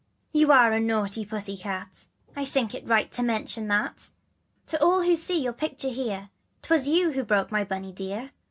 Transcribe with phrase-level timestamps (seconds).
[0.33, 0.77] "T T'OUa.re.
[0.77, 2.05] a naughty pussy cat, J^
[2.37, 4.09] I think it right to mention that,
[4.65, 6.31] To all who see your picture here,'
[6.63, 8.31] Twas you who broke my Bunny dear.